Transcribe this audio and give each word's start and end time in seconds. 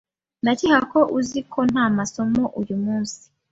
Ndakeka 0.43 0.79
ko 0.91 0.99
uzi 1.17 1.39
ko 1.51 1.59
nta 1.71 1.85
masomo 1.97 2.41
uyumunsi. 2.59 3.21